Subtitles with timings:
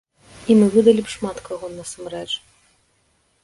[0.53, 2.29] І мы выдалі б шмат каго, насамрэч.